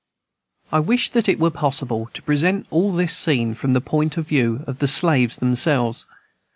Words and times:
I 0.71 0.79
wish 0.79 1.11
that 1.11 1.29
it 1.29 1.37
were 1.39 1.51
possible 1.51 2.09
to 2.15 2.23
present 2.23 2.65
all 2.71 2.91
this 2.91 3.15
scene 3.15 3.53
from 3.53 3.73
the 3.73 3.79
point 3.81 4.17
of 4.17 4.25
view 4.27 4.63
of 4.65 4.79
the 4.79 4.87
slaves 4.87 5.35
themselves. 5.37 6.07